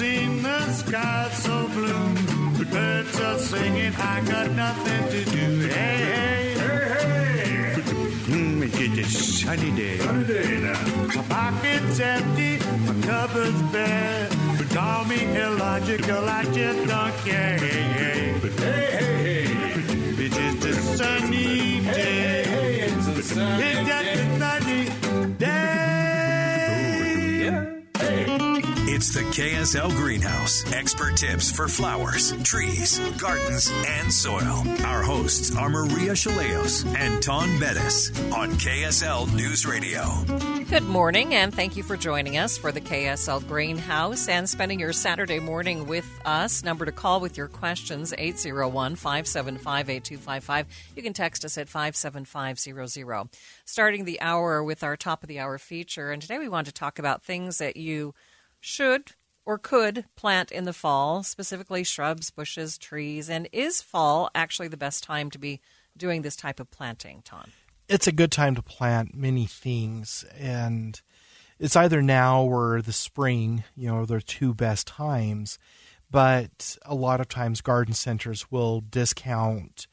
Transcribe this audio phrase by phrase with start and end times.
[0.00, 2.14] seen the sky so blue.
[2.60, 5.46] The birds are singing, I got nothing to do.
[5.68, 7.82] Hey, hey, hey, hey.
[8.32, 9.98] Mm, it's a sunny day.
[9.98, 11.16] Sunny day now.
[11.16, 12.52] My pocket's empty,
[12.86, 14.28] my cupboard's bare.
[14.56, 17.58] But call me illogical, I just don't care.
[17.58, 19.50] Hey, hey, hey, hey, hey.
[20.24, 21.92] It's just a sunny day.
[21.92, 24.99] Hey, hey, hey, it's a sunny it's just a sunny day.
[29.00, 30.70] It's the KSL Greenhouse.
[30.74, 34.62] Expert tips for flowers, trees, gardens, and soil.
[34.84, 40.04] Our hosts are Maria Shilaos and Taun Beddes on KSL News Radio.
[40.64, 44.92] Good morning, and thank you for joining us for the KSL Greenhouse and spending your
[44.92, 46.62] Saturday morning with us.
[46.62, 50.66] Number to call with your questions 801 575 8255.
[50.94, 53.30] You can text us at 57500.
[53.64, 56.72] Starting the hour with our top of the hour feature, and today we want to
[56.74, 58.12] talk about things that you
[58.60, 59.12] should
[59.44, 63.28] or could plant in the fall, specifically shrubs, bushes, trees.
[63.28, 65.60] And is fall actually the best time to be
[65.96, 67.50] doing this type of planting, Taun?
[67.88, 71.00] It's a good time to plant many things, and
[71.58, 73.64] it's either now or the spring.
[73.74, 75.58] You know, they're two best times.
[76.10, 79.86] But a lot of times, garden centers will discount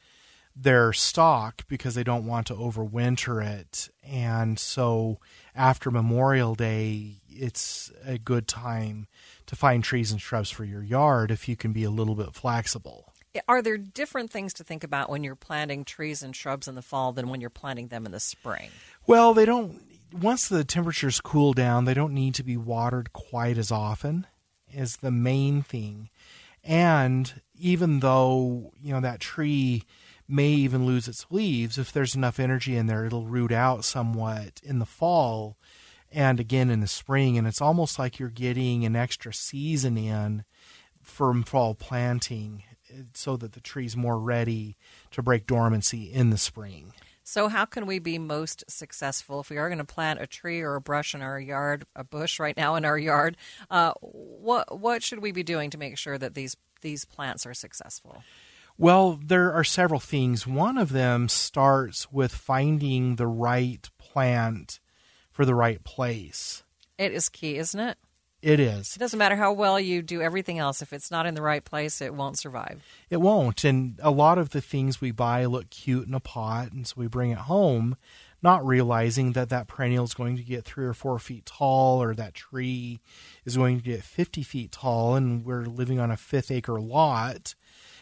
[0.60, 3.88] their stock because they don't want to overwinter it.
[4.02, 5.18] And so
[5.54, 9.06] after Memorial Day, it's a good time
[9.46, 12.34] to find trees and shrubs for your yard if you can be a little bit
[12.34, 13.12] flexible.
[13.46, 16.82] Are there different things to think about when you're planting trees and shrubs in the
[16.82, 18.70] fall than when you're planting them in the spring?
[19.06, 19.80] Well, they don't,
[20.12, 24.26] once the temperatures cool down, they don't need to be watered quite as often,
[24.72, 26.08] is the main thing.
[26.64, 29.84] And even though, you know, that tree
[30.28, 34.60] may even lose its leaves, if there's enough energy in there, it'll root out somewhat
[34.62, 35.56] in the fall
[36.12, 37.38] and again in the spring.
[37.38, 40.44] And it's almost like you're getting an extra season in
[41.02, 42.64] from fall planting
[43.14, 44.76] so that the tree's more ready
[45.10, 46.92] to break dormancy in the spring.
[47.24, 50.62] So, how can we be most successful if we are going to plant a tree
[50.62, 53.36] or a brush in our yard, a bush right now in our yard?
[53.70, 57.52] Uh, what what should we be doing to make sure that these these plants are
[57.52, 58.22] successful?
[58.80, 60.46] Well, there are several things.
[60.46, 64.78] One of them starts with finding the right plant
[65.32, 66.62] for the right place.
[66.96, 67.98] It is key, isn't it?
[68.40, 68.94] It is.
[68.94, 70.80] It doesn't matter how well you do everything else.
[70.80, 72.84] If it's not in the right place, it won't survive.
[73.10, 73.64] It won't.
[73.64, 76.94] And a lot of the things we buy look cute in a pot, and so
[76.96, 77.96] we bring it home,
[78.40, 82.14] not realizing that that perennial is going to get three or four feet tall, or
[82.14, 83.00] that tree
[83.44, 87.56] is going to get 50 feet tall, and we're living on a fifth acre lot.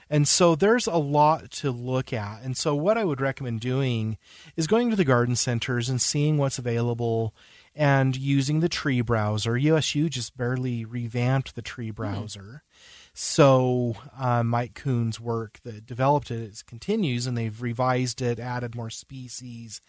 [0.09, 2.43] And so there's a lot to look at.
[2.43, 4.19] And so what I would recommend doing
[4.57, 7.35] is going to the garden centers and seeing what's available
[7.75, 9.57] and using the tree browser.
[9.57, 12.63] USU just barely revamped the tree browser.
[12.65, 12.97] Mm.
[13.19, 18.75] So uh, Mike Kuhn's work that developed it is, continues, and they've revised it, added
[18.75, 19.81] more species,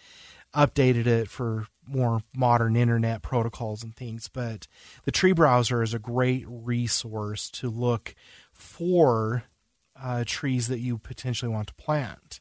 [0.56, 4.29] updated it for more modern internet protocols and things.
[4.31, 4.67] But
[5.03, 8.16] the tree browser is a great resource to look
[8.53, 9.44] for
[10.01, 12.39] uh, trees that you potentially want to plant.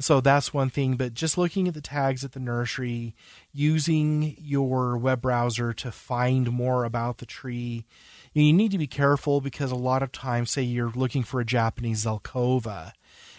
[0.00, 3.14] So that's one thing, but just looking at the tags at the nursery,
[3.52, 7.84] using your web browser to find more about the tree.
[8.32, 11.44] You need to be careful because a lot of times, say you're looking for a
[11.44, 12.92] Japanese Zelkova,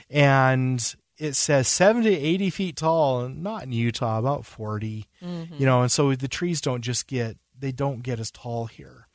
[0.07, 5.07] and it says 70 to 80 feet tall, and not in Utah, about 40.
[5.23, 5.55] Mm-hmm.
[5.57, 9.07] You know, and so the trees don't just get they don't get as tall here.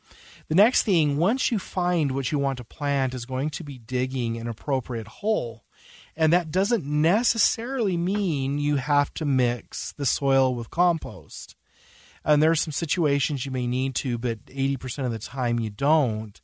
[0.48, 3.78] The next thing, once you find what you want to plant, is going to be
[3.78, 5.64] digging an appropriate hole.
[6.16, 11.56] And that doesn't necessarily mean you have to mix the soil with compost.
[12.25, 15.70] And there are some situations you may need to, but 80% of the time you
[15.70, 16.40] don't.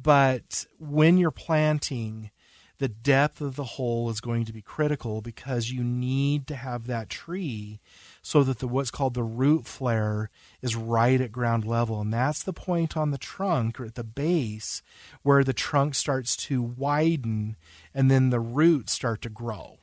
[0.00, 2.30] But when you're planting,
[2.78, 6.86] the depth of the hole is going to be critical because you need to have
[6.86, 7.80] that tree
[8.26, 10.30] so that the what's called the root flare
[10.62, 14.02] is right at ground level and that's the point on the trunk or at the
[14.02, 14.80] base
[15.22, 17.54] where the trunk starts to widen
[17.94, 19.76] and then the roots start to grow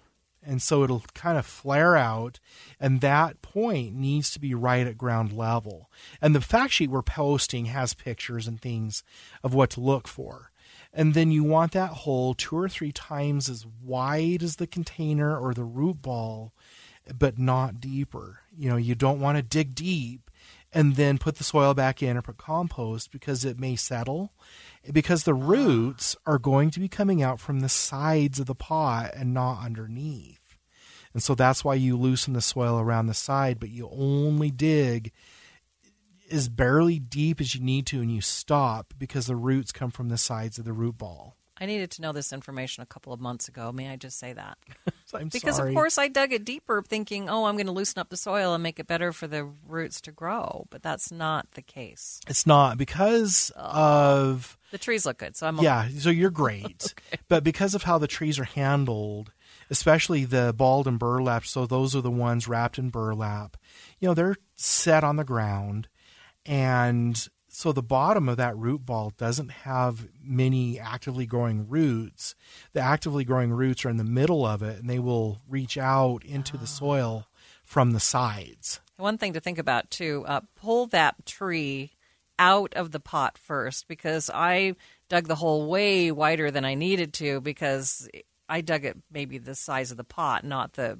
[0.43, 2.39] And so it'll kind of flare out,
[2.79, 5.91] and that point needs to be right at ground level.
[6.19, 9.03] And the fact sheet we're posting has pictures and things
[9.43, 10.51] of what to look for.
[10.93, 15.37] And then you want that hole two or three times as wide as the container
[15.37, 16.53] or the root ball,
[17.17, 18.39] but not deeper.
[18.55, 20.29] You know, you don't want to dig deep
[20.73, 24.33] and then put the soil back in or put compost because it may settle
[24.91, 29.11] because the roots are going to be coming out from the sides of the pot
[29.15, 30.39] and not underneath.
[31.13, 35.11] And so that's why you loosen the soil around the side, but you only dig
[36.31, 40.07] as barely deep as you need to and you stop because the roots come from
[40.07, 41.35] the sides of the root ball.
[41.59, 43.71] I needed to know this information a couple of months ago.
[43.71, 44.57] May I just say that?
[45.13, 45.69] I'm Because sorry.
[45.71, 48.53] of course I dug it deeper thinking, "Oh, I'm going to loosen up the soil
[48.53, 52.19] and make it better for the roots to grow." But that's not the case.
[52.27, 56.93] it's not because of The trees look good, so I'm Yeah, so you're great.
[57.27, 59.31] But because of how the trees are handled,
[59.69, 63.55] especially the balled and burlap, so those are the ones wrapped in burlap,
[63.99, 65.87] you know, they're set on the ground.
[66.45, 72.33] And so the bottom of that root ball doesn't have many actively growing roots.
[72.73, 76.23] The actively growing roots are in the middle of it and they will reach out
[76.23, 77.27] into the soil
[77.63, 78.79] from the sides.
[78.97, 81.91] One thing to think about too: uh, pull that tree
[82.39, 84.75] out of the pot first, because I
[85.09, 88.09] dug the hole way wider than I needed to because
[88.49, 90.99] I dug it maybe the size of the pot, not the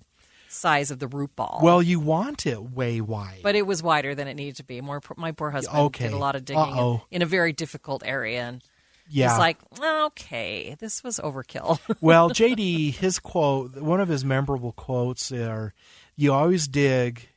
[0.51, 1.59] size of the root ball.
[1.63, 3.39] Well, you want it way wide.
[3.44, 4.81] but it was wider than it needed to be.
[4.81, 6.06] More, my poor husband Okay.
[6.06, 8.63] did a lot of digging in, in a very difficult area, and
[9.09, 9.30] yeah.
[9.30, 15.31] he's like, "Okay, this was overkill." well, JD, his quote, one of his memorable quotes
[15.31, 15.74] are,
[16.15, 17.27] "You always dig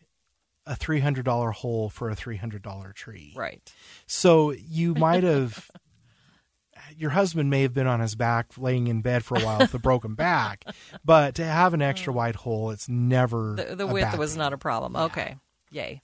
[0.66, 3.72] a three hundred dollar hole for a three hundred dollar tree." right.
[4.06, 5.70] So you might have.
[6.96, 9.74] Your husband may have been on his back laying in bed for a while with
[9.74, 10.64] a broken back,
[11.04, 12.16] but to have an extra mm.
[12.16, 14.38] wide hole, it's never The, the width was thing.
[14.38, 14.96] not a problem.
[14.96, 15.36] Okay,
[15.70, 16.02] yay.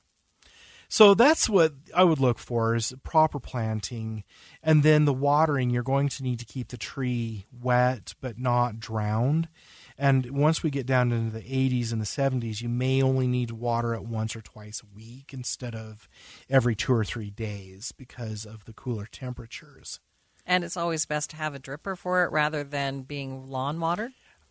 [0.93, 4.25] So that's what I would look for is proper planting.
[4.61, 8.81] And then the watering, you're going to need to keep the tree wet but not
[8.81, 9.49] drowned.
[9.97, 13.49] And once we get down into the 80s and the 70s, you may only need
[13.49, 16.09] to water it once or twice a week instead of
[16.49, 20.01] every two or three days because of the cooler temperatures.
[20.50, 24.11] And it's always best to have a dripper for it rather than being lawn watered.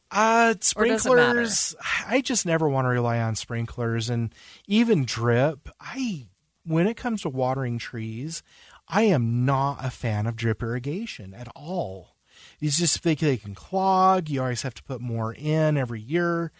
[0.09, 1.45] Uh, Or does it matter?
[1.45, 1.75] sprinklers.
[2.07, 4.33] I just never want to rely on sprinklers, and
[4.65, 5.67] even drip.
[5.79, 6.29] I
[6.65, 8.41] when it comes to watering trees,
[8.87, 12.15] I am not a fan of drip irrigation at all.
[12.61, 14.29] It's just they they can clog.
[14.29, 16.53] You always have to put more in every year.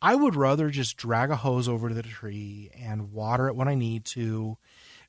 [0.00, 3.66] I would rather just drag a hose over to the tree and water it when
[3.68, 4.56] I need to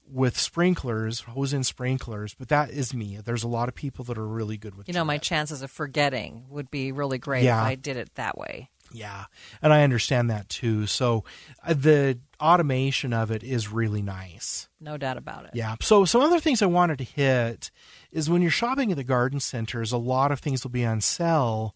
[0.08, 2.34] with sprinklers, hose in sprinklers.
[2.34, 3.18] But that is me.
[3.24, 5.72] There's a lot of people that are really good with You know, my chances of
[5.72, 7.60] forgetting would be really great Yeah.
[7.62, 8.70] if I did it that way.
[8.92, 9.26] Yeah,
[9.64, 10.86] and I understand that too.
[10.86, 11.24] So
[11.68, 14.70] uh, the automation of it is really nice.
[14.80, 15.52] No doubt about it.
[15.54, 15.76] Yeah.
[15.82, 17.72] So some other things I wanted to hit
[18.12, 21.02] is when you're shopping at the garden centers, a lot of things will be on
[21.02, 21.76] sale.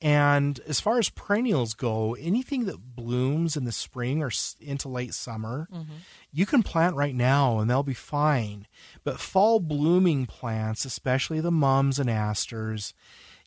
[0.00, 4.30] And as far as perennials go, anything that blooms in the spring or
[4.60, 5.92] into late summer, mm-hmm.
[6.30, 8.68] you can plant right now and they'll be fine.
[9.02, 12.94] But fall blooming plants, especially the mums and asters,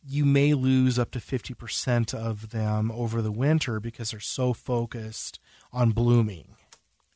[0.06, 5.40] you may lose up to 50% of them over the winter because they're so focused
[5.72, 6.56] on blooming.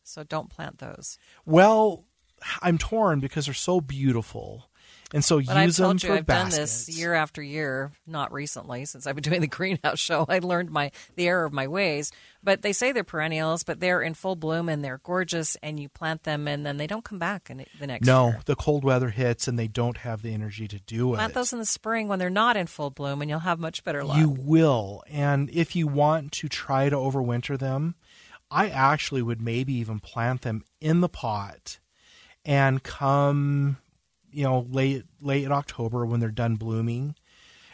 [0.03, 1.17] So don't plant those.
[1.45, 2.05] Well,
[2.61, 4.69] I'm torn because they're so beautiful.
[5.13, 6.55] And so But I've use them told you for I've baskets.
[6.55, 10.25] done this year after year, not recently since I've been doing the greenhouse show.
[10.27, 12.11] I learned my the error of my ways.
[12.43, 15.89] But they say they're perennials, but they're in full bloom and they're gorgeous and you
[15.89, 18.39] plant them and then they don't come back in the next No, year.
[18.45, 21.17] the cold weather hits and they don't have the energy to do it.
[21.17, 23.83] Plant those in the spring when they're not in full bloom and you'll have much
[23.83, 24.17] better luck.
[24.17, 25.03] You will.
[25.09, 27.95] And if you want to try to overwinter them,
[28.51, 31.79] I actually would maybe even plant them in the pot
[32.43, 33.77] and come,
[34.35, 37.15] you know, late late in October when they're done blooming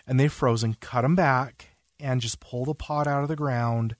[0.06, 3.96] and they've frozen, cut them back and just pull the pot out of the ground,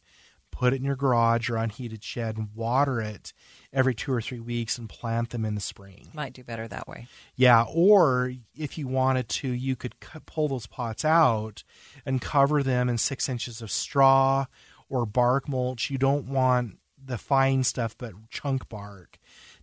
[0.52, 3.34] put it in your garage or unheated shed and water it
[3.74, 6.10] every 2 or 3 weeks and plant them in the spring.
[6.14, 7.08] Might do better that way.
[7.36, 11.64] Yeah, or if you wanted to, you could cu- pull those pots out
[12.06, 14.46] and cover them in six inches of straw
[14.88, 15.90] or bark mulch.
[15.90, 19.18] You don't want the fine stuff, but chunk bark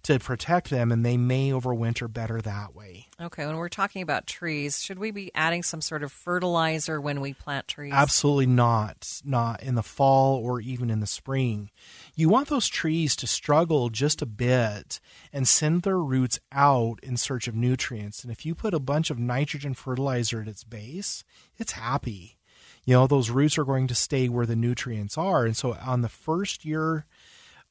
[0.09, 3.07] to protect them, and they may overwinter better that way.
[3.21, 7.21] Okay, when we're talking about trees, should we be adding some sort of fertilizer when
[7.21, 7.93] we plant trees?
[7.93, 9.21] Absolutely not.
[9.23, 11.71] Not in the fall or even in the spring.
[12.15, 14.99] You want those trees to struggle just a bit
[15.31, 18.23] and send their roots out in search of nutrients.
[18.23, 21.23] And if you put a bunch of nitrogen fertilizer at its base,
[21.59, 22.39] it's happy.
[22.87, 25.45] You know, those roots are going to stay where the nutrients are.
[25.45, 27.05] And so on the first year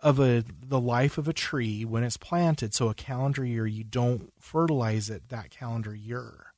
[0.02, 3.84] of a the life of a tree when it's planted, so a calendar year, you
[3.84, 6.54] don't fertilize it that calendar year.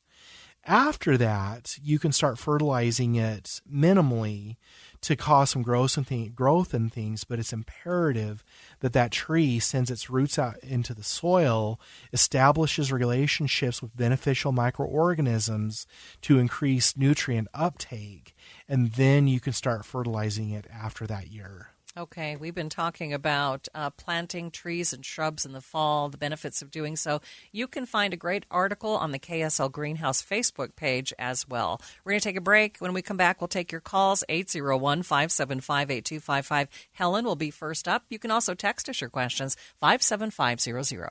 [0.66, 4.58] After that, you can start fertilizing it minimally
[5.02, 8.44] to cause some growth and th- growth and things, but it's imperative
[8.82, 11.80] that that tree sends its roots out into the soil,
[12.12, 15.88] establishes relationships with beneficial microorganisms
[16.22, 18.36] to increase nutrient uptake,
[18.68, 21.70] and then you can start fertilizing it after that year.
[21.98, 26.62] Okay, we've been talking about uh, planting trees and shrubs in the fall, the benefits
[26.62, 27.20] of doing so.
[27.52, 31.82] You can find a great article on the KSL Greenhouse Facebook page as well.
[32.04, 32.78] We're going to take a break.
[32.78, 36.68] When we come back, we'll take your calls 801 575 8255.
[36.92, 38.04] Helen will be first up.
[38.10, 41.10] You can also text us your questions 57500.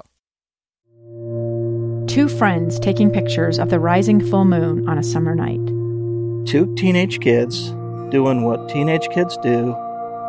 [2.06, 5.66] Two friends taking pictures of the rising full moon on a summer night.
[6.46, 7.70] Two teenage kids
[8.10, 9.76] doing what teenage kids do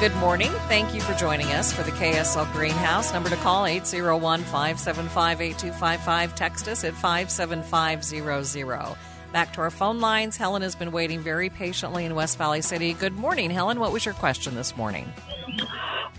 [0.00, 0.52] Good morning.
[0.68, 3.12] Thank you for joining us for the KSL Greenhouse.
[3.12, 6.34] Number to call 801 575 8255.
[6.36, 8.96] Text us at 57500.
[9.32, 10.36] Back to our phone lines.
[10.36, 12.92] Helen has been waiting very patiently in West Valley City.
[12.92, 13.80] Good morning, Helen.
[13.80, 15.12] What was your question this morning?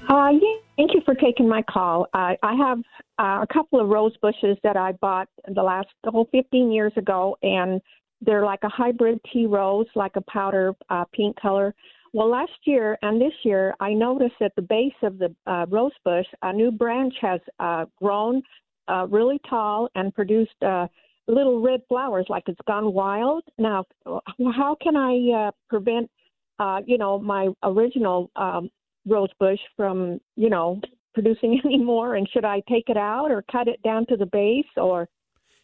[0.10, 2.08] Uh, yeah, thank you for taking my call.
[2.14, 2.80] Uh, I have
[3.18, 7.38] uh, a couple of rose bushes that I bought the last oh, 15 years ago,
[7.42, 7.80] and
[8.20, 11.74] they're like a hybrid tea rose, like a powder uh, pink color.
[12.14, 15.92] Well, last year and this year, I noticed at the base of the uh, rose
[16.04, 18.42] bush, a new branch has uh, grown
[18.88, 20.88] uh, really tall and produced uh,
[21.28, 23.44] little red flowers, like it's gone wild.
[23.58, 26.10] Now, how can I uh, prevent,
[26.58, 28.70] uh, you know, my original um,
[29.08, 30.82] rose bush from, you know,
[31.14, 32.16] producing any more?
[32.16, 35.08] And should I take it out or cut it down to the base, or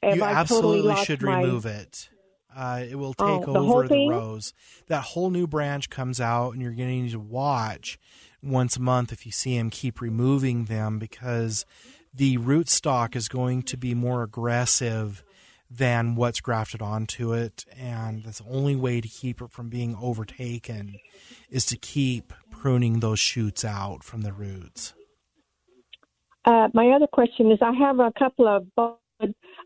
[0.03, 1.41] you I absolutely lost should my...
[1.41, 2.09] remove it.
[2.55, 4.53] Uh, it will Oh, take the over the rows.
[4.87, 7.99] That whole new branch comes out, and you're going to need to watch
[8.41, 9.69] once a month if you see them.
[9.69, 11.65] Keep removing them because
[12.13, 15.23] the rootstock is going to be more aggressive
[15.69, 19.97] than what's grafted onto it, and that's the only way to keep it from being
[20.01, 20.99] overtaken
[21.49, 24.93] is to keep pruning those shoots out from the roots.
[26.45, 28.67] Uh, my other question is I have a couple of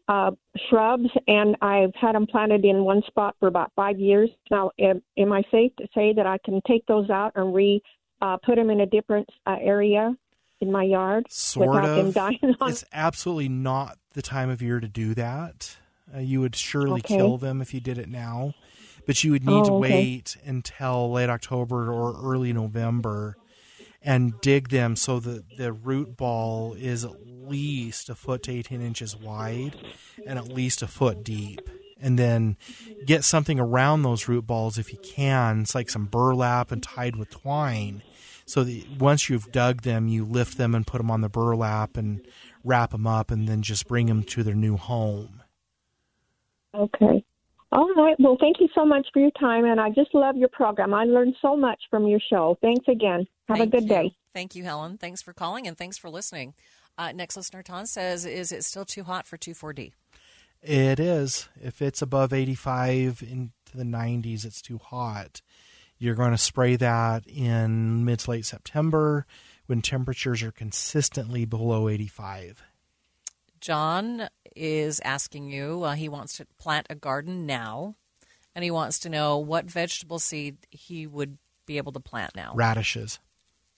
[0.07, 0.31] uh,
[0.69, 4.29] shrubs, and I've had them planted in one spot for about five years.
[4.49, 7.81] Now, am, am I safe to say that I can take those out and re
[8.21, 10.13] uh, put them in a different uh, area
[10.61, 12.69] in my yard Sort without them dying on?
[12.69, 15.77] It's absolutely not the time of year to do that.
[16.13, 17.15] Uh, you would surely Okay.
[17.15, 18.53] kill them if you did it now,
[19.05, 19.79] but you would need to Oh, okay.
[19.79, 23.37] wait until late October or early November
[24.01, 28.81] and dig them so that the root ball is at least a foot to 18
[28.81, 29.75] inches wide
[30.25, 31.69] and at least a foot deep.
[32.01, 32.55] And then
[33.05, 35.61] get something around those root balls if you can.
[35.61, 38.03] It's like some burlap and tied with twine.
[38.45, 41.97] So that once you've dug them, you lift them and put them on the burlap
[41.97, 42.25] and
[42.63, 45.43] wrap them up and then just bring them to their new home.
[46.73, 47.23] Okay.
[47.71, 48.15] All right.
[48.19, 50.93] Well, thank you so much for your time, and I just love your program.
[50.93, 52.57] I learned so much from your show.
[52.61, 53.27] Thanks again.
[53.47, 53.89] Have Thank a good you.
[53.89, 54.15] day.
[54.33, 54.97] Thank you, Helen.
[54.97, 56.53] Thanks for calling and thanks for listening.
[56.97, 59.93] Uh, next listener, Taun says, Is it still too hot for 2,4-D?
[60.61, 61.47] It is.
[61.61, 65.41] If it's above 85 into the 90s, it's too hot.
[65.97, 69.25] You're going to spray that in mid to late September
[69.67, 72.63] when temperatures are consistently below 85.
[73.59, 77.95] John is asking you, uh, he wants to plant a garden now,
[78.55, 82.53] and he wants to know what vegetable seed he would be able to plant now.
[82.55, 83.19] Radishes.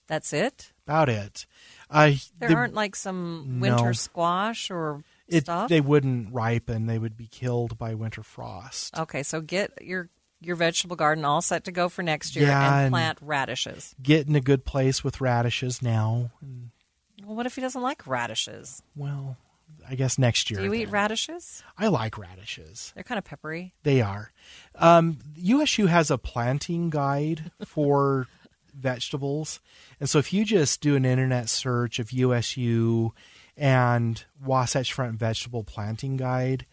[0.08, 0.72] That's it?
[0.86, 1.46] About it.
[1.90, 3.92] Uh, There the- aren't like some winter No.
[3.92, 5.68] squash or it, stuff?
[5.68, 6.86] They wouldn't ripen.
[6.86, 8.98] They would be killed by winter frost.
[8.98, 10.08] Okay, so get your
[10.44, 13.94] your vegetable garden all set to go for next year Yeah, and and- plant radishes.
[14.02, 16.32] Get in a good place with radishes now.
[17.24, 18.82] Well, what if he doesn't like radishes?
[18.96, 19.36] well,
[19.88, 20.60] I guess next year.
[20.60, 21.62] Do you eat radishes?
[21.78, 22.92] I like radishes.
[22.94, 23.74] They're kind of peppery.
[23.82, 24.32] They are.
[24.74, 28.26] Um, USU has a planting guide for
[28.74, 29.60] vegetables.
[30.00, 33.12] And so if you just do an internet search of USU
[33.56, 36.66] and Wasatch Front Vegetable Planting Guide,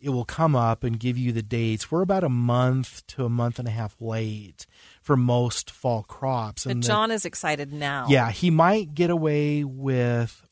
[0.00, 1.90] it will come up and give you the dates.
[1.90, 4.66] We're about a month to a month and a half late
[5.00, 6.64] for most fall crops.
[6.64, 8.06] But And the- John is excited now.
[8.08, 10.42] yeah, he might get away with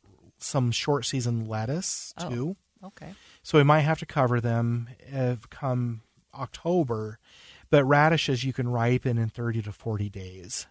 [0.42, 2.28] some short season lettuce Oh.
[2.30, 2.56] too.
[2.82, 3.14] Okay.
[3.42, 4.88] So we might have to cover them
[5.50, 6.02] come
[6.35, 7.18] October.
[7.70, 10.66] But radishes you can ripen in 30 to 40 days.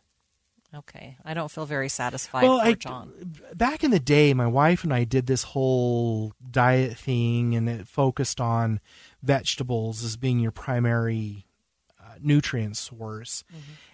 [0.75, 1.17] Okay.
[1.23, 3.13] I don't feel very satisfied well, for I, John.
[3.55, 7.87] back in the day, my wife and I did this whole diet thing, and it
[7.87, 8.79] focused on
[9.23, 11.45] vegetables as being your primary
[11.99, 13.43] uh, nutrient source.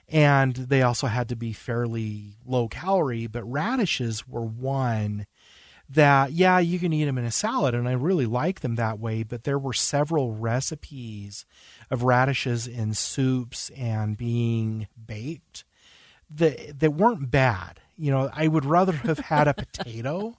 [0.10, 5.28] And they also had to be fairly low calorie, but radishes were one
[5.90, 9.00] that, yeah, you can eat them in a salad, and I really like them that
[9.00, 11.46] way, but there were several recipes
[11.92, 15.64] of radishes in soups and being baked
[16.30, 17.80] that that weren't bad.
[17.98, 20.36] You know, I would rather have had a potato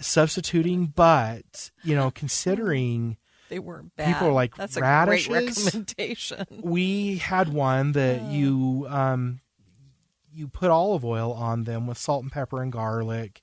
[0.00, 3.16] substituting, but you know, considering
[3.48, 4.12] They weren't bad.
[4.14, 5.28] people are like That's a radishes.
[5.28, 6.46] great recommendation.
[6.62, 9.40] we had one that you um
[10.32, 13.42] you put olive oil on them with salt and pepper and garlic,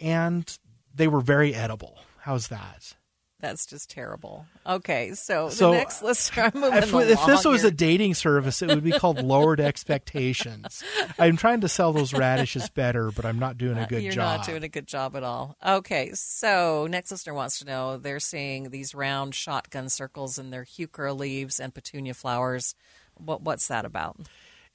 [0.00, 0.58] and
[0.94, 1.98] they were very edible.
[2.20, 2.94] How's that?
[3.38, 4.46] That's just terrible.
[4.66, 7.68] Okay, so, So, the next listener, I'm moving If, if this was here.
[7.68, 10.82] a dating service, it would be called Lowered Expectations.
[11.18, 14.02] I'm trying to sell those radishes better, but I'm not doing a uh, good job.
[14.04, 14.38] You're job.
[14.38, 15.54] not doing a good job at all.
[15.64, 20.64] Okay, so next listener wants to know they're seeing these round shotgun circles in their
[20.64, 22.74] heuchera leaves and petunia flowers.
[23.18, 24.16] What what's that about?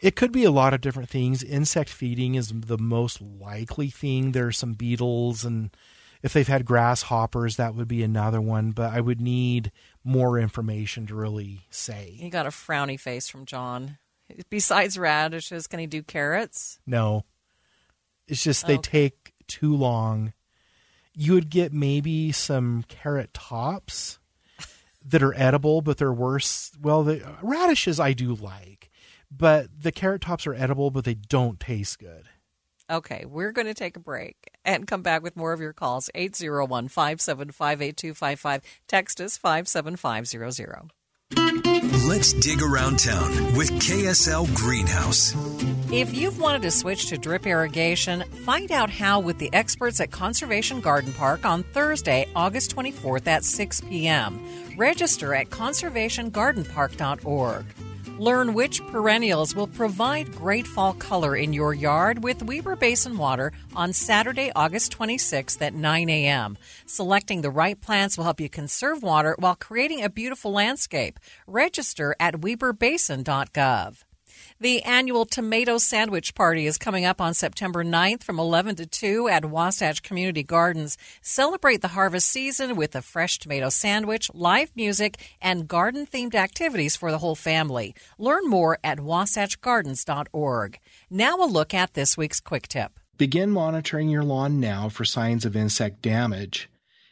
[0.01, 1.43] It could be a lot of different things.
[1.43, 4.31] Insect feeding is the most likely thing.
[4.31, 5.69] There are some beetles, and
[6.23, 8.71] if they've had grasshoppers, that would be another one.
[8.71, 9.71] But I would need
[10.03, 12.15] more information to really say.
[12.19, 13.99] You got a frowny face from John.
[14.49, 16.79] Besides radishes, can he do carrots?
[16.87, 17.25] No.
[18.27, 19.09] It's just they oh, Okay.
[19.09, 20.33] take too long.
[21.13, 24.19] You would get maybe some carrot tops
[25.05, 26.71] that are edible, but they're worse.
[26.81, 28.89] Well, the radishes I do like,
[29.31, 32.25] but the carrot tops are edible, but they don't taste good.
[32.91, 36.09] Okay, we're going to take a break and come back with more of your calls.
[36.13, 38.61] 801 575 8255.
[38.87, 40.91] Text us 57500.
[42.07, 45.33] Let's dig around town with KSL Greenhouse.
[45.93, 50.11] If you've wanted to switch to drip irrigation, find out how with the experts at
[50.11, 54.41] Conservation Garden Park on Thursday, August 24th at 6 p.m.
[54.75, 57.65] Register at conservationgardenpark.org.
[58.21, 63.51] Learn which perennials will provide great fall color in your yard with Weber Basin Water
[63.75, 66.55] on Saturday, August 26th at 9 a.m.
[66.85, 71.19] Selecting the right plants will help you conserve water while creating a beautiful landscape.
[71.47, 74.03] Register at weberbasin.gov.
[74.61, 79.27] The annual Tomato Sandwich Party is coming up on September 9th from 11 to 2
[79.27, 80.99] at Wasatch Community Gardens.
[81.23, 86.95] Celebrate the harvest season with a fresh tomato sandwich, live music, and garden themed activities
[86.95, 87.95] for the whole family.
[88.19, 90.79] Learn more at wasatchgardens.org.
[91.09, 92.99] Now a look at this week's quick tip.
[93.17, 96.69] Begin monitoring your lawn now for signs of insect damage.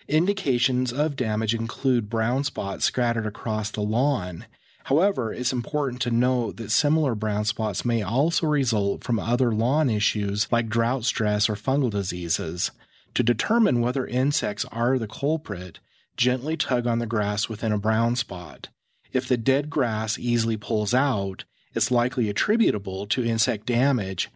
[0.07, 4.45] Indications of damage include brown spots scattered across the lawn.
[4.85, 9.89] However, it's important to note that similar brown spots may also result from other lawn
[9.89, 12.71] issues like drought stress or fungal diseases.
[13.15, 15.79] To determine whether insects are the culprit,
[16.17, 18.69] gently tug on the grass within a brown spot.
[19.11, 24.29] If the dead grass easily pulls out, it's likely attributable to insect damage.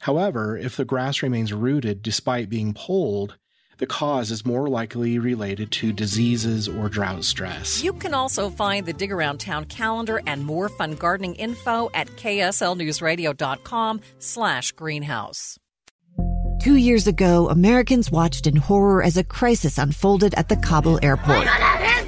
[0.00, 3.36] However, if the grass remains rooted despite being pulled,
[3.78, 7.82] the cause is more likely related to diseases or drought stress.
[7.82, 12.08] You can also find the Dig Around Town calendar and more fun gardening info at
[12.08, 15.58] kslnewsradio.com slash greenhouse.
[16.64, 21.46] Two years ago, Americans watched in horror as a crisis unfolded at the Kabul airport.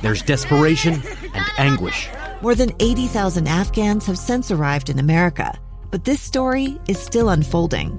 [0.00, 1.02] There's desperation
[1.34, 2.08] and anguish.
[2.40, 5.58] More than 80,000 Afghans have since arrived in America,
[5.90, 7.98] but this story is still unfolding.